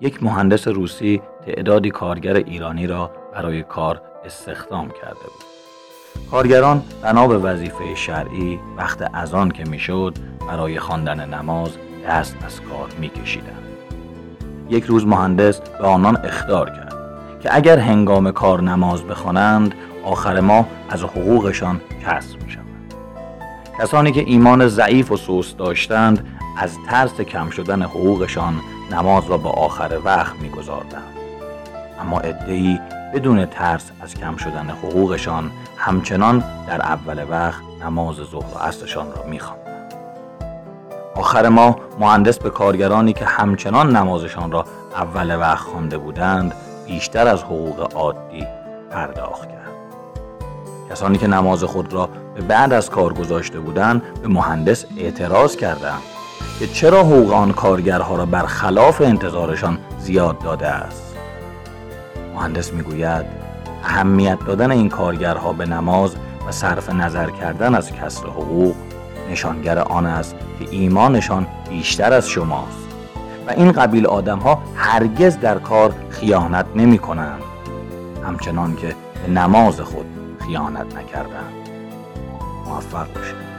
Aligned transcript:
یک 0.00 0.22
مهندس 0.22 0.68
روسی 0.68 1.22
تعدادی 1.46 1.90
کارگر 1.90 2.34
ایرانی 2.34 2.86
را 2.86 3.10
برای 3.34 3.62
کار 3.62 4.02
استخدام 4.24 4.88
کرده 4.88 5.20
بود. 5.20 5.44
کارگران 6.30 6.82
بنا 7.02 7.26
به 7.26 7.38
وظیفه 7.38 7.94
شرعی 7.94 8.60
وقت 8.76 9.14
اذان 9.14 9.50
که 9.50 9.64
می‌شد 9.64 10.14
برای 10.48 10.78
خواندن 10.78 11.34
نماز 11.34 11.70
دست 12.08 12.36
از 12.46 12.60
کار 12.60 12.88
میکشیدند. 13.00 13.62
یک 14.70 14.84
روز 14.84 15.06
مهندس 15.06 15.60
به 15.60 15.86
آنان 15.86 16.16
اخدار 16.16 16.70
کرد 16.70 16.94
که 17.40 17.56
اگر 17.56 17.78
هنگام 17.78 18.30
کار 18.30 18.62
نماز 18.62 19.02
بخوانند 19.02 19.74
آخر 20.04 20.40
ماه 20.40 20.66
از 20.90 21.02
حقوقشان 21.02 21.80
کسر 22.06 22.36
می 22.44 22.50
شود. 22.50 22.63
کسانی 23.78 24.12
که 24.12 24.20
ایمان 24.26 24.68
ضعیف 24.68 25.12
و 25.12 25.16
سوس 25.16 25.54
داشتند 25.54 26.26
از 26.58 26.76
ترس 26.88 27.20
کم 27.20 27.50
شدن 27.50 27.82
حقوقشان 27.82 28.60
نماز 28.92 29.26
را 29.26 29.36
به 29.36 29.48
آخر 29.48 29.98
وقت 30.04 30.36
میگذاردند. 30.36 31.14
اما 32.00 32.20
ادهی 32.20 32.80
بدون 33.14 33.46
ترس 33.46 33.90
از 34.00 34.14
کم 34.14 34.36
شدن 34.36 34.70
حقوقشان 34.70 35.50
همچنان 35.76 36.44
در 36.66 36.82
اول 36.82 37.24
وقت 37.30 37.62
نماز 37.84 38.16
ظهر 38.16 38.54
و 38.54 38.58
عصرشان 38.58 39.06
را 39.16 39.24
میخواندند 39.30 39.94
آخر 41.16 41.48
ما 41.48 41.76
مهندس 42.00 42.38
به 42.38 42.50
کارگرانی 42.50 43.12
که 43.12 43.24
همچنان 43.24 43.96
نمازشان 43.96 44.52
را 44.52 44.64
اول 44.96 45.38
وقت 45.38 45.58
خوانده 45.58 45.98
بودند 45.98 46.54
بیشتر 46.86 47.28
از 47.28 47.42
حقوق 47.42 47.96
عادی 47.96 48.46
پرداخت 48.90 49.48
کرد. 49.48 49.73
کسانی 50.90 51.18
که 51.18 51.26
نماز 51.26 51.64
خود 51.64 51.92
را 51.92 52.08
به 52.34 52.40
بعد 52.40 52.72
از 52.72 52.90
کار 52.90 53.12
گذاشته 53.12 53.60
بودند 53.60 54.02
به 54.22 54.28
مهندس 54.28 54.84
اعتراض 54.96 55.56
کردند 55.56 56.02
که 56.58 56.66
چرا 56.66 57.00
حقوق 57.00 57.32
آن 57.32 57.52
کارگرها 57.52 58.16
را 58.16 58.26
برخلاف 58.26 59.00
انتظارشان 59.00 59.78
زیاد 59.98 60.38
داده 60.38 60.66
است. 60.66 61.14
مهندس 62.34 62.72
می‌گوید 62.72 63.26
اهمیت 63.84 64.38
دادن 64.46 64.70
این 64.70 64.88
کارگرها 64.88 65.52
به 65.52 65.66
نماز 65.66 66.16
و 66.48 66.52
صرف 66.52 66.90
نظر 66.90 67.30
کردن 67.30 67.74
از 67.74 67.92
کسر 67.92 68.26
حقوق 68.26 68.74
نشانگر 69.30 69.78
آن 69.78 70.06
است 70.06 70.36
که 70.58 70.68
ایمانشان 70.70 71.46
بیشتر 71.68 72.12
از 72.12 72.28
شماست 72.28 72.88
و 73.46 73.50
این 73.50 73.72
قبیل 73.72 74.06
آدم 74.06 74.38
ها 74.38 74.62
هرگز 74.76 75.38
در 75.38 75.58
کار 75.58 75.94
خیانت 76.10 76.66
نمی 76.76 76.98
کنند 76.98 77.42
همچنان 78.26 78.76
که 78.76 78.94
به 79.26 79.32
نماز 79.32 79.80
خود 79.80 80.06
خیانت 80.40 80.96
نکردند 80.96 81.68
موفق 82.64 83.12
باشید 83.14 83.53